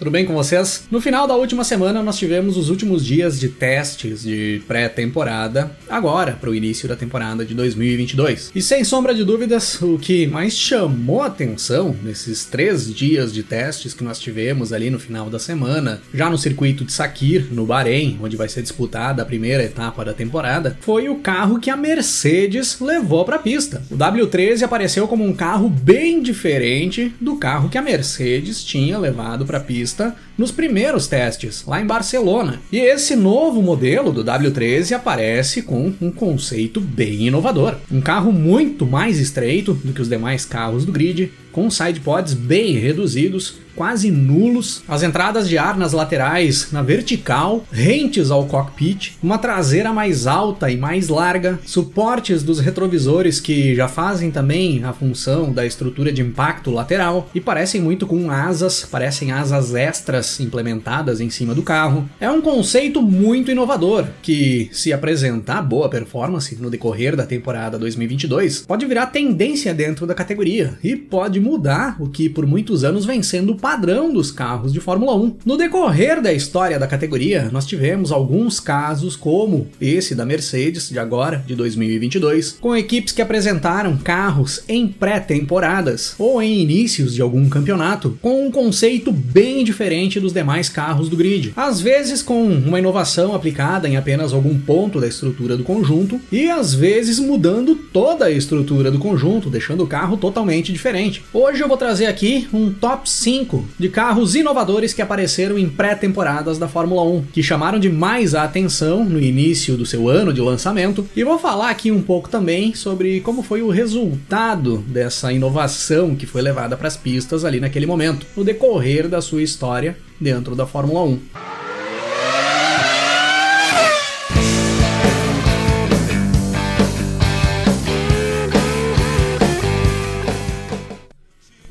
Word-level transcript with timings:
Tudo 0.00 0.10
bem 0.10 0.24
com 0.24 0.32
vocês? 0.32 0.84
No 0.90 0.98
final 0.98 1.26
da 1.26 1.36
última 1.36 1.62
semana, 1.62 2.02
nós 2.02 2.16
tivemos 2.16 2.56
os 2.56 2.70
últimos 2.70 3.04
dias 3.04 3.38
de 3.38 3.50
testes 3.50 4.22
de 4.22 4.62
pré-temporada, 4.66 5.76
agora 5.90 6.32
para 6.32 6.48
o 6.48 6.54
início 6.54 6.88
da 6.88 6.96
temporada 6.96 7.44
de 7.44 7.54
2022. 7.54 8.50
E 8.54 8.62
sem 8.62 8.82
sombra 8.82 9.14
de 9.14 9.24
dúvidas, 9.24 9.78
o 9.82 9.98
que 9.98 10.26
mais 10.26 10.56
chamou 10.56 11.20
atenção 11.20 11.94
nesses 12.02 12.46
três 12.46 12.90
dias 12.94 13.30
de 13.30 13.42
testes 13.42 13.92
que 13.92 14.02
nós 14.02 14.18
tivemos 14.18 14.72
ali 14.72 14.88
no 14.88 14.98
final 14.98 15.28
da 15.28 15.38
semana, 15.38 16.00
já 16.14 16.30
no 16.30 16.38
circuito 16.38 16.82
de 16.82 16.94
Sakir, 16.94 17.48
no 17.50 17.66
Bahrein, 17.66 18.18
onde 18.22 18.38
vai 18.38 18.48
ser 18.48 18.62
disputada 18.62 19.20
a 19.20 19.26
primeira 19.26 19.62
etapa 19.62 20.02
da 20.02 20.14
temporada, 20.14 20.78
foi 20.80 21.10
o 21.10 21.16
carro 21.16 21.60
que 21.60 21.68
a 21.68 21.76
Mercedes 21.76 22.80
levou 22.80 23.26
para 23.26 23.36
a 23.36 23.40
pista. 23.40 23.82
O 23.90 23.98
W13 23.98 24.62
apareceu 24.62 25.06
como 25.06 25.26
um 25.26 25.34
carro 25.34 25.68
bem 25.68 26.22
diferente 26.22 27.12
do 27.20 27.36
carro 27.36 27.68
que 27.68 27.76
a 27.76 27.82
Mercedes 27.82 28.64
tinha 28.64 28.98
levado 28.98 29.44
para 29.44 29.58
a 29.58 29.60
pista 29.60 29.89
pista 29.90 30.14
nos 30.38 30.50
primeiros 30.50 31.06
testes, 31.06 31.64
lá 31.66 31.80
em 31.80 31.86
Barcelona. 31.86 32.60
E 32.72 32.78
esse 32.78 33.16
novo 33.16 33.60
modelo 33.60 34.12
do 34.12 34.24
W13 34.24 34.92
aparece 34.92 35.62
com 35.62 35.92
um 36.00 36.10
conceito 36.10 36.80
bem 36.80 37.26
inovador. 37.26 37.76
Um 37.90 38.00
carro 38.00 38.32
muito 38.32 38.86
mais 38.86 39.18
estreito 39.18 39.74
do 39.74 39.92
que 39.92 40.00
os 40.00 40.08
demais 40.08 40.44
carros 40.44 40.84
do 40.84 40.92
grid, 40.92 41.32
com 41.52 41.68
sidepods 41.68 42.32
bem 42.32 42.78
reduzidos, 42.78 43.56
quase 43.74 44.10
nulos, 44.10 44.82
as 44.88 45.02
entradas 45.02 45.48
de 45.48 45.58
ar 45.58 45.76
nas 45.76 45.92
laterais 45.92 46.72
na 46.72 46.82
vertical, 46.82 47.64
rentes 47.70 48.30
ao 48.30 48.46
cockpit, 48.46 49.12
uma 49.22 49.38
traseira 49.38 49.92
mais 49.92 50.26
alta 50.26 50.70
e 50.70 50.76
mais 50.76 51.08
larga, 51.08 51.58
suportes 51.64 52.42
dos 52.42 52.60
retrovisores 52.60 53.40
que 53.40 53.74
já 53.74 53.88
fazem 53.88 54.30
também 54.30 54.84
a 54.84 54.92
função 54.92 55.52
da 55.52 55.66
estrutura 55.66 56.12
de 56.12 56.22
impacto 56.22 56.70
lateral 56.70 57.28
e 57.34 57.40
parecem 57.40 57.80
muito 57.80 58.06
com 58.06 58.30
asas, 58.30 58.86
parecem 58.90 59.32
asas 59.32 59.74
extras 59.74 60.40
implementadas 60.40 61.20
em 61.20 61.30
cima 61.30 61.54
do 61.54 61.62
carro. 61.62 62.08
É 62.20 62.30
um 62.30 62.40
conceito 62.40 63.02
muito 63.02 63.50
inovador 63.50 64.06
que, 64.22 64.68
se 64.72 64.92
apresentar 64.92 65.62
boa 65.62 65.88
performance 65.88 66.56
no 66.56 66.70
decorrer 66.70 67.16
da 67.16 67.26
temporada 67.26 67.78
2022, 67.78 68.60
pode 68.60 68.86
virar 68.86 69.06
tendência 69.06 69.74
dentro 69.74 70.06
da 70.06 70.14
categoria 70.14 70.78
e 70.82 70.96
pode 70.96 71.40
mudar 71.40 71.96
o 71.98 72.08
que 72.08 72.28
por 72.28 72.46
muitos 72.46 72.84
anos 72.84 73.04
vem 73.04 73.22
sendo 73.22 73.54
padrão 73.60 74.12
dos 74.12 74.30
carros 74.30 74.72
de 74.72 74.80
Fórmula 74.80 75.14
1. 75.14 75.36
No 75.44 75.56
decorrer 75.56 76.22
da 76.22 76.32
história 76.32 76.78
da 76.78 76.86
categoria, 76.86 77.50
nós 77.52 77.66
tivemos 77.66 78.10
alguns 78.10 78.58
casos 78.58 79.14
como 79.14 79.68
esse 79.80 80.14
da 80.14 80.24
Mercedes 80.24 80.88
de 80.88 80.98
agora, 80.98 81.44
de 81.46 81.54
2022, 81.54 82.56
com 82.60 82.74
equipes 82.74 83.12
que 83.12 83.20
apresentaram 83.20 83.96
carros 83.98 84.62
em 84.66 84.88
pré-temporadas 84.88 86.14
ou 86.18 86.42
em 86.42 86.60
inícios 86.60 87.14
de 87.14 87.20
algum 87.20 87.48
campeonato, 87.48 88.18
com 88.22 88.46
um 88.46 88.50
conceito 88.50 89.12
bem 89.12 89.62
diferente 89.62 90.18
dos 90.18 90.32
demais 90.32 90.68
carros 90.68 91.08
do 91.08 91.16
grid. 91.16 91.52
Às 91.54 91.80
vezes 91.80 92.22
com 92.22 92.42
uma 92.46 92.78
inovação 92.78 93.34
aplicada 93.34 93.88
em 93.88 93.96
apenas 93.96 94.32
algum 94.32 94.58
ponto 94.58 95.00
da 95.00 95.06
estrutura 95.06 95.56
do 95.56 95.64
conjunto 95.64 96.18
e 96.32 96.48
às 96.48 96.72
vezes 96.74 97.18
mudando 97.18 97.74
toda 97.74 98.24
a 98.24 98.30
estrutura 98.30 98.90
do 98.90 98.98
conjunto, 98.98 99.50
deixando 99.50 99.84
o 99.84 99.86
carro 99.86 100.16
totalmente 100.16 100.72
diferente. 100.72 101.22
Hoje 101.32 101.60
eu 101.60 101.68
vou 101.68 101.76
trazer 101.76 102.06
aqui 102.06 102.48
um 102.52 102.72
top 102.72 103.08
5 103.08 103.49
de 103.78 103.88
carros 103.88 104.34
inovadores 104.34 104.92
que 104.92 105.02
apareceram 105.02 105.58
em 105.58 105.68
pré-temporadas 105.68 106.58
da 106.58 106.68
Fórmula 106.68 107.02
1, 107.02 107.22
que 107.32 107.42
chamaram 107.42 107.78
demais 107.78 108.34
a 108.34 108.44
atenção 108.44 109.04
no 109.04 109.20
início 109.20 109.76
do 109.76 109.86
seu 109.86 110.08
ano 110.08 110.32
de 110.32 110.40
lançamento, 110.40 111.06
e 111.16 111.24
vou 111.24 111.38
falar 111.38 111.70
aqui 111.70 111.90
um 111.90 112.02
pouco 112.02 112.28
também 112.28 112.74
sobre 112.74 113.20
como 113.20 113.42
foi 113.42 113.62
o 113.62 113.70
resultado 113.70 114.78
dessa 114.78 115.32
inovação 115.32 116.14
que 116.14 116.26
foi 116.26 116.42
levada 116.42 116.76
para 116.76 116.88
as 116.88 116.96
pistas 116.96 117.44
ali 117.44 117.60
naquele 117.60 117.86
momento, 117.86 118.26
no 118.36 118.44
decorrer 118.44 119.08
da 119.08 119.20
sua 119.20 119.42
história 119.42 119.96
dentro 120.20 120.54
da 120.54 120.66
Fórmula 120.66 121.02
1. 121.04 121.39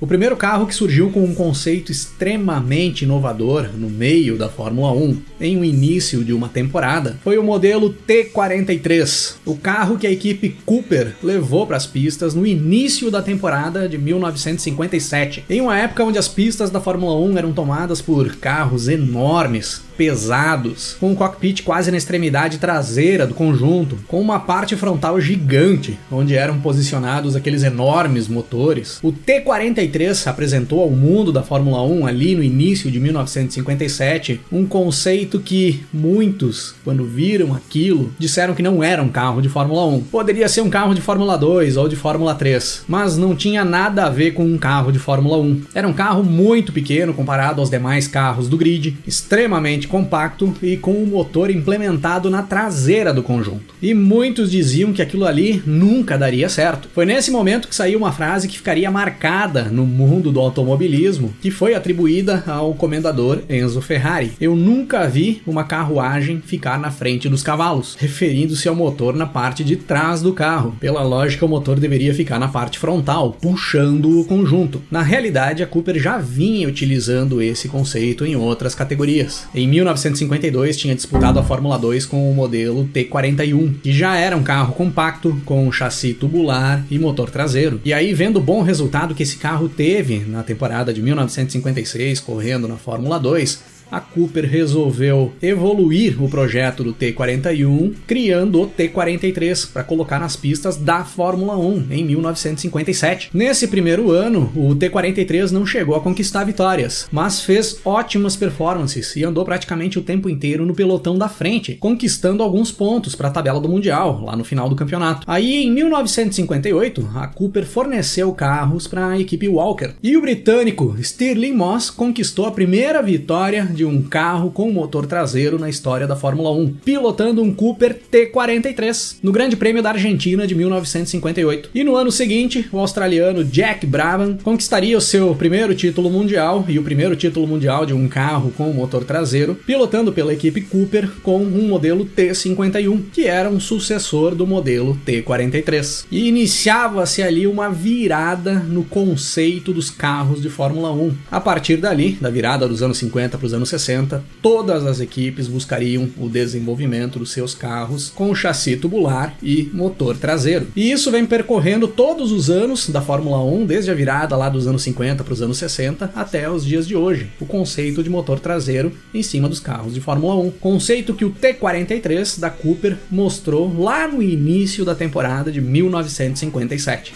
O 0.02 0.08
primeiro 0.08 0.38
carro 0.38 0.66
que 0.66 0.74
surgiu 0.74 1.12
com 1.12 1.26
um 1.26 1.36
conceito 1.36 1.92
extremamente 1.92 3.04
inovador 3.04 3.70
no 3.76 3.90
meio 3.90 4.38
da 4.38 4.48
Fórmula 4.48 4.94
1 4.94 5.22
em 5.42 5.58
um 5.58 5.64
início 5.64 6.24
de 6.24 6.32
uma 6.32 6.48
temporada 6.48 7.18
foi 7.22 7.38
o 7.38 7.44
modelo 7.44 7.94
T43, 8.08 9.36
o 9.46 9.58
carro 9.58 9.98
que 9.98 10.08
a 10.08 10.12
equipe 10.12 10.56
Cooper 10.66 11.16
levou 11.22 11.68
para 11.68 11.76
as 11.76 11.86
pistas 11.86 12.34
no 12.34 12.48
início 12.48 13.12
da 13.12 13.22
temporada 13.22 13.90
de 13.90 13.98
1957, 13.98 15.44
em 15.50 15.60
uma 15.60 15.78
época 15.78 16.06
onde 16.06 16.18
as 16.18 16.30
pistas 16.30 16.70
da 16.70 16.80
Fórmula 16.80 17.20
1 17.20 17.38
eram 17.38 17.52
tomadas 17.52 18.02
por 18.02 18.38
carros 18.38 18.88
enormes, 18.88 19.82
pesados, 20.00 20.96
com 20.98 21.12
um 21.12 21.16
cockpit 21.16 21.62
quase 21.62 21.92
na 21.92 21.98
extremidade 21.98 22.58
traseira 22.58 23.28
do 23.28 23.34
conjunto, 23.34 23.98
com 24.08 24.22
uma 24.22 24.40
parte 24.40 24.78
frontal 24.78 25.20
gigante, 25.20 26.00
onde 26.10 26.38
eram 26.38 26.62
posicionados 26.62 27.36
aqueles 27.36 27.64
enormes 27.64 28.30
motores. 28.30 28.98
O 29.04 29.12
T43 29.12 30.26
apresentou 30.26 30.80
ao 30.82 30.90
mundo 30.90 31.34
da 31.34 31.44
Fórmula 31.44 31.84
1 31.84 32.08
ali 32.08 32.34
no 32.34 32.42
início 32.42 32.90
de 32.90 32.98
1957 32.98 34.40
um 34.50 34.66
conceito 34.66 35.38
que 35.38 35.84
muitos, 35.92 36.76
quando 36.86 37.04
viram 37.04 37.54
aquilo, 37.54 38.14
disseram 38.18 38.54
que 38.54 38.64
não 38.64 38.82
era 38.82 39.04
um 39.04 39.10
carro 39.10 39.42
de 39.42 39.50
Fórmula 39.50 39.86
1. 39.86 40.04
Poderia 40.04 40.48
ser 40.48 40.62
um 40.62 40.70
carro 40.70 40.96
de 40.96 41.02
Fórmula 41.02 41.38
2 41.38 41.76
ou 41.76 41.90
de 41.90 41.98
Fórmula 41.98 42.34
3, 42.36 42.86
mas 42.88 43.18
não 43.18 43.36
tinha 43.36 43.66
nada 43.66 44.06
a 44.06 44.10
ver 44.10 44.32
com 44.32 44.46
um 44.46 44.58
carro 44.58 44.94
de 44.94 45.00
Fórmula 45.00 45.38
1. 45.40 45.64
Era 45.76 45.90
um 45.90 45.94
carro 45.94 46.24
muito 46.24 46.72
pequeno 46.72 47.14
comparado 47.14 47.60
aos 47.60 47.70
demais 47.70 48.08
carros 48.08 48.48
do 48.48 48.56
grid, 48.56 48.98
extremamente 49.06 49.89
compacto 49.90 50.54
e 50.62 50.78
com 50.78 50.92
o 50.92 51.04
um 51.04 51.08
motor 51.08 51.50
implementado 51.50 52.30
na 52.30 52.44
traseira 52.44 53.14
do 53.14 53.24
conjunto. 53.24 53.74
E 53.82 53.94
muitos 53.94 54.52
diziam 54.52 54.94
que 54.94 55.02
aquilo 55.02 55.26
ali 55.26 55.62
nunca 55.66 56.18
daria 56.18 56.48
certo. 56.48 56.88
Foi 56.94 57.06
nesse 57.06 57.32
momento 57.32 57.68
que 57.68 57.76
saiu 57.76 58.00
uma 58.00 58.12
frase 58.12 58.48
que 58.48 58.58
ficaria 58.58 58.90
marcada 58.92 59.64
no 59.66 59.86
mundo 59.86 60.32
do 60.32 60.40
automobilismo, 60.40 61.34
que 61.42 61.52
foi 61.52 61.74
atribuída 61.74 62.44
ao 62.48 62.74
comendador 62.74 63.40
Enzo 63.50 63.82
Ferrari. 63.82 64.32
Eu 64.40 64.56
nunca 64.56 65.08
vi 65.08 65.42
uma 65.46 65.64
carruagem 65.64 66.42
ficar 66.46 66.80
na 66.80 66.92
frente 66.92 67.28
dos 67.28 67.44
cavalos, 67.44 67.96
referindo-se 68.00 68.68
ao 68.68 68.76
motor 68.76 69.16
na 69.16 69.26
parte 69.26 69.64
de 69.64 69.76
trás 69.76 70.22
do 70.22 70.34
carro. 70.34 70.76
Pela 70.80 71.02
lógica, 71.02 71.46
o 71.46 71.50
motor 71.50 71.80
deveria 71.80 72.14
ficar 72.14 72.40
na 72.40 72.48
parte 72.48 72.78
frontal, 72.78 73.38
puxando 73.42 74.20
o 74.20 74.26
conjunto. 74.26 74.82
Na 74.92 75.02
realidade, 75.02 75.64
a 75.64 75.68
Cooper 75.68 76.00
já 76.00 76.18
vinha 76.18 76.68
utilizando 76.68 77.42
esse 77.42 77.68
conceito 77.68 78.26
em 78.26 78.36
outras 78.36 78.76
categorias. 78.76 79.48
Em 79.54 79.68
1952 79.80 80.76
tinha 80.76 80.94
disputado 80.94 81.40
a 81.40 81.44
Fórmula 81.44 81.78
2 81.78 82.06
com 82.06 82.30
o 82.30 82.36
modelo 82.36 82.90
T41, 82.94 83.80
que 83.82 83.94
já 83.94 84.18
era 84.18 84.36
um 84.36 84.44
carro 84.44 84.74
compacto 84.74 85.40
com 85.46 85.72
chassi 85.72 86.14
tubular 86.14 86.86
e 86.92 87.00
motor 87.00 87.30
traseiro. 87.30 87.80
E 87.86 87.94
aí, 87.94 88.14
vendo 88.14 88.38
o 88.38 88.42
bom 88.42 88.62
resultado 88.62 89.16
que 89.16 89.24
esse 89.24 89.38
carro 89.38 89.70
teve 89.70 90.20
na 90.20 90.44
temporada 90.44 90.94
de 90.94 91.02
1956 91.02 92.20
correndo 92.20 92.68
na 92.68 92.76
Fórmula 92.76 93.18
2, 93.18 93.79
a 93.92 94.00
Cooper 94.00 94.50
resolveu 94.50 95.34
evoluir 95.42 96.22
o 96.22 96.30
projeto 96.30 96.84
do 96.84 96.94
T41, 96.94 97.94
criando 98.06 98.62
o 98.62 98.68
T43 98.68 99.72
para 99.72 99.84
colocar 99.84 100.20
nas 100.20 100.36
pistas 100.36 100.78
da 100.78 101.04
Fórmula 101.04 101.58
1 101.58 101.88
em 101.92 102.04
1957. 102.04 103.30
Nesse 103.34 103.68
primeiro 103.68 104.12
ano, 104.12 104.52
o 104.56 104.76
T43 104.76 105.52
não 105.52 105.66
chegou 105.66 105.96
a 105.96 106.02
conquistar 106.02 106.44
vitórias, 106.44 107.08
mas 107.12 107.42
fez 107.42 107.80
ótimas 107.84 108.36
performances 108.36 109.16
e 109.16 109.24
andou 109.24 109.44
praticamente 109.46 109.98
o 109.98 110.04
tempo 110.04 110.30
inteiro 110.30 110.66
no 110.66 110.76
pelotão 110.76 111.18
da 111.18 111.30
frente, 111.30 111.76
conquistando 111.76 112.44
alguns 112.44 112.72
pontos 112.72 113.16
para 113.16 113.30
a 113.30 113.32
tabela 113.32 113.60
do 113.60 113.70
Mundial 113.70 114.24
lá 114.24 114.36
no 114.36 114.44
final 114.44 114.70
do 114.70 114.76
campeonato. 114.76 115.26
Aí, 115.28 115.64
em 115.64 115.72
1958, 115.72 117.10
a 117.16 117.28
Cooper 117.28 117.66
forneceu 117.66 118.32
carros 118.34 118.88
para 118.88 119.10
a 119.10 119.20
equipe 119.20 119.48
Walker 119.48 119.92
e 120.02 120.16
o 120.16 120.22
britânico 120.22 120.96
Stirling 121.02 121.54
Moss 121.54 121.90
conquistou 121.90 122.46
a 122.46 122.52
primeira 122.52 123.02
vitória 123.02 123.68
de 123.80 123.86
um 123.86 124.02
carro 124.02 124.52
com 124.52 124.70
motor 124.74 125.06
traseiro 125.06 125.58
na 125.58 125.70
história 125.70 126.06
da 126.06 126.14
Fórmula 126.14 126.52
1, 126.52 126.74
pilotando 126.84 127.42
um 127.42 127.54
Cooper 127.54 127.98
T43 128.12 129.20
no 129.24 129.32
Grande 129.32 129.56
Prêmio 129.56 129.82
da 129.82 129.92
Argentina 129.92 130.46
de 130.46 130.54
1958. 130.54 131.70
E 131.74 131.82
no 131.82 131.96
ano 131.96 132.12
seguinte, 132.12 132.68
o 132.74 132.80
australiano 132.80 133.42
Jack 133.42 133.86
Brabham 133.86 134.38
conquistaria 134.44 134.98
o 134.98 135.02
seu 135.02 135.34
primeiro 135.34 135.74
título 135.74 136.10
mundial 136.10 136.66
e 136.68 136.78
o 136.78 136.84
primeiro 136.84 137.16
título 137.16 137.48
mundial 137.48 137.86
de 137.86 137.94
um 137.94 138.10
carro 138.10 138.52
com 138.52 138.70
motor 138.74 139.06
traseiro, 139.06 139.56
pilotando 139.56 140.12
pela 140.12 140.34
equipe 140.34 140.60
Cooper 140.60 141.10
com 141.24 141.38
um 141.38 141.70
modelo 141.70 142.06
T51, 142.06 143.04
que 143.14 143.28
era 143.28 143.50
um 143.50 143.62
sucessor 143.62 144.36
do 144.36 144.46
modelo 144.46 145.00
T43. 145.08 146.04
E 146.12 146.28
iniciava-se 146.28 147.24
ali 147.24 147.48
uma 147.48 147.70
virada 147.70 148.56
no 148.56 148.84
conceito 148.84 149.72
dos 149.72 149.90
carros 149.90 150.42
de 150.42 150.50
Fórmula 150.50 150.92
1. 150.92 151.16
A 151.32 151.40
partir 151.40 151.78
dali, 151.78 152.18
da 152.20 152.30
virada 152.30 152.68
dos 152.68 152.84
anos 152.84 152.98
50 152.98 153.38
para 153.38 153.48
os 153.48 153.54
anos 153.54 153.69
60, 153.70 154.24
todas 154.42 154.86
as 154.86 155.00
equipes 155.00 155.48
buscariam 155.48 156.10
o 156.18 156.28
desenvolvimento 156.28 157.20
dos 157.20 157.32
seus 157.32 157.54
carros 157.54 158.10
com 158.10 158.34
chassi 158.34 158.76
tubular 158.76 159.36
e 159.42 159.70
motor 159.74 160.18
traseiro. 160.18 160.68
E 160.76 160.92
isso 160.92 161.12
vem 161.12 161.26
percorrendo 161.26 161.88
todos 161.88 162.32
os 162.32 162.50
anos 162.50 162.90
da 162.90 163.02
Fórmula 163.02 163.44
1, 163.44 163.66
desde 163.66 163.92
a 163.92 163.94
virada 163.94 164.36
lá 164.36 164.50
dos 164.50 164.68
anos 164.68 164.82
50 164.84 165.24
para 165.24 165.34
os 165.34 165.42
anos 165.42 165.58
60 165.58 166.12
até 166.16 166.50
os 166.50 166.66
dias 166.66 166.88
de 166.88 166.96
hoje. 166.96 167.30
O 167.40 167.46
conceito 167.46 168.04
de 168.04 168.10
motor 168.10 168.40
traseiro 168.40 168.92
em 169.14 169.24
cima 169.24 169.48
dos 169.48 169.60
carros 169.60 169.94
de 169.94 170.02
Fórmula 170.02 170.36
1. 170.36 170.52
Conceito 170.52 171.14
que 171.14 171.26
o 171.26 171.32
T43 171.32 172.40
da 172.40 172.50
Cooper 172.50 172.98
mostrou 173.10 173.80
lá 173.80 174.08
no 174.08 174.22
início 174.22 174.84
da 174.84 174.96
temporada 174.96 175.52
de 175.52 175.62
1957. 175.62 177.14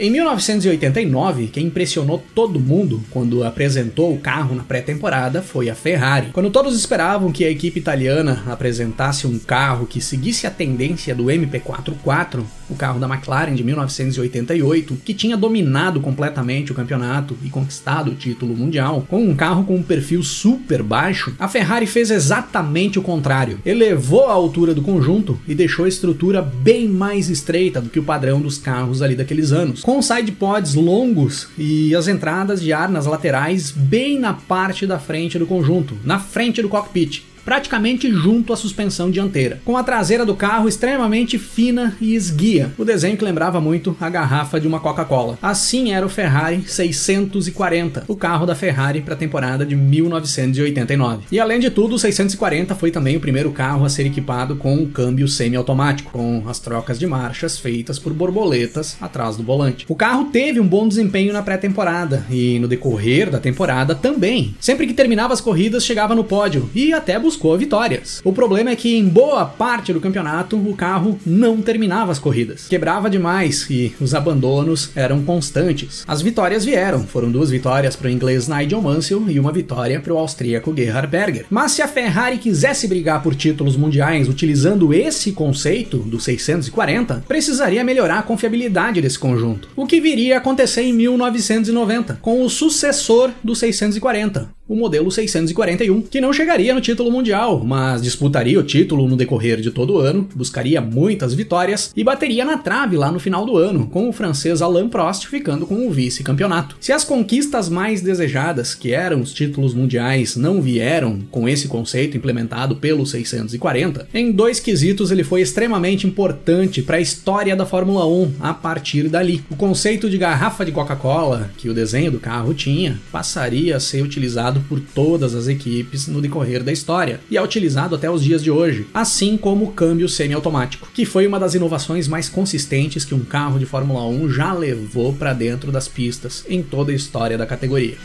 Em 0.00 0.12
1989, 0.12 1.48
quem 1.48 1.66
impressionou 1.66 2.22
todo 2.32 2.60
mundo 2.60 3.02
quando 3.10 3.42
apresentou 3.42 4.14
o 4.14 4.20
carro 4.20 4.54
na 4.54 4.62
pré-temporada 4.62 5.42
foi 5.42 5.68
a 5.68 5.74
Ferrari. 5.74 6.30
Quando 6.32 6.50
todos 6.50 6.78
esperavam 6.78 7.32
que 7.32 7.44
a 7.44 7.50
equipe 7.50 7.80
italiana 7.80 8.44
apresentasse 8.46 9.26
um 9.26 9.40
carro 9.40 9.88
que 9.88 10.00
seguisse 10.00 10.46
a 10.46 10.52
tendência 10.52 11.16
do 11.16 11.24
MP44, 11.24 12.44
o 12.68 12.74
carro 12.74 13.00
da 13.00 13.06
McLaren 13.06 13.54
de 13.54 13.64
1988, 13.64 14.98
que 15.04 15.14
tinha 15.14 15.36
dominado 15.36 16.00
completamente 16.00 16.72
o 16.72 16.74
campeonato 16.74 17.36
e 17.42 17.50
conquistado 17.50 18.10
o 18.10 18.14
título 18.14 18.56
mundial, 18.56 19.06
com 19.08 19.22
um 19.22 19.34
carro 19.34 19.64
com 19.64 19.76
um 19.76 19.82
perfil 19.82 20.22
super 20.22 20.82
baixo, 20.82 21.34
a 21.38 21.48
Ferrari 21.48 21.86
fez 21.86 22.10
exatamente 22.10 22.98
o 22.98 23.02
contrário. 23.02 23.60
Elevou 23.64 24.28
a 24.28 24.32
altura 24.32 24.74
do 24.74 24.82
conjunto 24.82 25.38
e 25.46 25.54
deixou 25.54 25.84
a 25.84 25.88
estrutura 25.88 26.42
bem 26.42 26.88
mais 26.88 27.28
estreita 27.28 27.80
do 27.80 27.88
que 27.88 27.98
o 27.98 28.04
padrão 28.04 28.40
dos 28.40 28.58
carros 28.58 29.02
ali 29.02 29.14
daqueles 29.14 29.52
anos, 29.52 29.82
com 29.82 30.02
side 30.02 30.32
pods 30.32 30.74
longos 30.74 31.48
e 31.56 31.94
as 31.94 32.08
entradas 32.08 32.60
de 32.60 32.72
ar 32.72 32.88
nas 32.88 33.06
laterais 33.06 33.70
bem 33.70 34.18
na 34.18 34.34
parte 34.34 34.86
da 34.86 34.98
frente 34.98 35.38
do 35.38 35.46
conjunto, 35.46 35.96
na 36.04 36.18
frente 36.18 36.62
do 36.62 36.68
cockpit 36.68 37.27
praticamente 37.48 38.12
junto 38.12 38.52
à 38.52 38.56
suspensão 38.58 39.10
dianteira, 39.10 39.58
com 39.64 39.74
a 39.74 39.82
traseira 39.82 40.22
do 40.26 40.36
carro 40.36 40.68
extremamente 40.68 41.38
fina 41.38 41.96
e 41.98 42.14
esguia, 42.14 42.74
o 42.76 42.84
desenho 42.84 43.16
que 43.16 43.24
lembrava 43.24 43.58
muito 43.58 43.96
a 43.98 44.10
garrafa 44.10 44.60
de 44.60 44.68
uma 44.68 44.80
Coca-Cola. 44.80 45.38
Assim 45.40 45.94
era 45.94 46.04
o 46.04 46.10
Ferrari 46.10 46.62
640, 46.66 48.04
o 48.06 48.14
carro 48.14 48.44
da 48.44 48.54
Ferrari 48.54 49.00
para 49.00 49.14
a 49.14 49.16
temporada 49.16 49.64
de 49.64 49.74
1989. 49.74 51.22
E 51.32 51.40
além 51.40 51.58
de 51.58 51.70
tudo, 51.70 51.94
o 51.94 51.98
640 51.98 52.74
foi 52.74 52.90
também 52.90 53.16
o 53.16 53.20
primeiro 53.20 53.50
carro 53.50 53.86
a 53.86 53.88
ser 53.88 54.04
equipado 54.04 54.56
com 54.56 54.74
um 54.74 54.86
câmbio 54.86 55.26
semiautomático, 55.26 56.12
com 56.12 56.42
as 56.46 56.58
trocas 56.58 56.98
de 56.98 57.06
marchas 57.06 57.58
feitas 57.58 57.98
por 57.98 58.12
borboletas 58.12 58.98
atrás 59.00 59.38
do 59.38 59.42
volante. 59.42 59.86
O 59.88 59.96
carro 59.96 60.26
teve 60.26 60.60
um 60.60 60.68
bom 60.68 60.86
desempenho 60.86 61.32
na 61.32 61.40
pré-temporada 61.40 62.26
e 62.30 62.58
no 62.58 62.68
decorrer 62.68 63.30
da 63.30 63.40
temporada 63.40 63.94
também. 63.94 64.54
Sempre 64.60 64.86
que 64.86 64.92
terminava 64.92 65.32
as 65.32 65.40
corridas, 65.40 65.82
chegava 65.82 66.14
no 66.14 66.24
pódio 66.24 66.68
e 66.74 66.92
até 66.92 67.18
buscou 67.18 67.37
buscou 67.38 67.56
vitórias. 67.56 68.20
O 68.24 68.32
problema 68.32 68.70
é 68.70 68.76
que 68.76 68.96
em 68.96 69.08
boa 69.08 69.46
parte 69.46 69.92
do 69.92 70.00
campeonato 70.00 70.56
o 70.56 70.74
carro 70.74 71.18
não 71.24 71.62
terminava 71.62 72.10
as 72.10 72.18
corridas. 72.18 72.66
Quebrava 72.66 73.08
demais 73.08 73.64
e 73.70 73.94
os 74.00 74.12
abandonos 74.12 74.90
eram 74.96 75.22
constantes. 75.22 76.04
As 76.06 76.20
vitórias 76.20 76.64
vieram, 76.64 77.06
foram 77.06 77.30
duas 77.30 77.50
vitórias 77.50 77.94
para 77.94 78.08
o 78.08 78.10
inglês 78.10 78.48
Nigel 78.48 78.82
Mansell 78.82 79.30
e 79.30 79.38
uma 79.38 79.52
vitória 79.52 80.00
para 80.00 80.12
o 80.12 80.18
austríaco 80.18 80.74
Gerhard 80.76 81.06
Berger. 81.06 81.46
Mas 81.48 81.72
se 81.72 81.82
a 81.82 81.86
Ferrari 81.86 82.38
quisesse 82.38 82.88
brigar 82.88 83.22
por 83.22 83.36
títulos 83.36 83.76
mundiais 83.76 84.28
utilizando 84.28 84.92
esse 84.92 85.30
conceito 85.30 85.98
do 85.98 86.18
640, 86.18 87.22
precisaria 87.28 87.84
melhorar 87.84 88.18
a 88.18 88.22
confiabilidade 88.22 89.00
desse 89.00 89.18
conjunto. 89.18 89.68
O 89.76 89.86
que 89.86 90.00
viria 90.00 90.34
a 90.34 90.38
acontecer 90.38 90.82
em 90.82 90.92
1990 90.92 92.18
com 92.20 92.42
o 92.42 92.50
sucessor 92.50 93.30
do 93.44 93.54
640, 93.54 94.57
o 94.68 94.76
modelo 94.76 95.10
641, 95.10 96.02
que 96.02 96.20
não 96.20 96.32
chegaria 96.32 96.74
no 96.74 96.80
título 96.80 97.10
mundial, 97.10 97.64
mas 97.64 98.02
disputaria 98.02 98.60
o 98.60 98.62
título 98.62 99.08
no 99.08 99.16
decorrer 99.16 99.60
de 99.60 99.70
todo 99.70 99.94
o 99.94 99.98
ano, 99.98 100.28
buscaria 100.34 100.80
muitas 100.80 101.32
vitórias 101.32 101.90
e 101.96 102.04
bateria 102.04 102.44
na 102.44 102.58
trave 102.58 102.96
lá 102.96 103.10
no 103.10 103.18
final 103.18 103.46
do 103.46 103.56
ano, 103.56 103.86
com 103.86 104.08
o 104.08 104.12
francês 104.12 104.60
Alain 104.60 104.88
Prost 104.88 105.26
ficando 105.26 105.66
com 105.66 105.86
o 105.86 105.90
vice-campeonato. 105.90 106.76
Se 106.80 106.92
as 106.92 107.02
conquistas 107.02 107.68
mais 107.70 108.02
desejadas, 108.02 108.74
que 108.74 108.92
eram 108.92 109.22
os 109.22 109.32
títulos 109.32 109.72
mundiais, 109.72 110.36
não 110.36 110.60
vieram 110.60 111.20
com 111.30 111.48
esse 111.48 111.66
conceito 111.66 112.16
implementado 112.16 112.76
pelo 112.76 113.06
640, 113.06 114.08
em 114.12 114.30
dois 114.30 114.60
quesitos 114.60 115.10
ele 115.10 115.24
foi 115.24 115.40
extremamente 115.40 116.06
importante 116.06 116.82
para 116.82 116.98
a 116.98 117.00
história 117.00 117.56
da 117.56 117.64
Fórmula 117.64 118.06
1 118.06 118.34
a 118.40 118.52
partir 118.52 119.08
dali. 119.08 119.42
O 119.50 119.56
conceito 119.56 120.10
de 120.10 120.18
garrafa 120.18 120.64
de 120.64 120.72
Coca-Cola, 120.72 121.50
que 121.56 121.70
o 121.70 121.74
desenho 121.74 122.10
do 122.10 122.20
carro 122.20 122.52
tinha, 122.52 123.00
passaria 123.10 123.76
a 123.76 123.80
ser 123.80 124.02
utilizado 124.02 124.57
por 124.68 124.80
todas 124.80 125.34
as 125.34 125.48
equipes 125.48 126.06
no 126.06 126.20
decorrer 126.20 126.62
da 126.62 126.72
história 126.72 127.20
e 127.30 127.36
é 127.36 127.42
utilizado 127.42 127.94
até 127.94 128.10
os 128.10 128.22
dias 128.22 128.42
de 128.42 128.50
hoje, 128.50 128.86
assim 128.92 129.36
como 129.36 129.66
o 129.66 129.72
câmbio 129.72 130.08
semiautomático, 130.08 130.88
que 130.92 131.04
foi 131.04 131.26
uma 131.26 131.38
das 131.38 131.54
inovações 131.54 132.08
mais 132.08 132.28
consistentes 132.28 133.04
que 133.04 133.14
um 133.14 133.24
carro 133.24 133.58
de 133.58 133.66
Fórmula 133.66 134.06
1 134.06 134.30
já 134.30 134.52
levou 134.52 135.12
para 135.12 135.32
dentro 135.32 135.70
das 135.70 135.88
pistas 135.88 136.44
em 136.48 136.62
toda 136.62 136.92
a 136.92 136.94
história 136.94 137.36
da 137.36 137.46
categoria. 137.46 137.96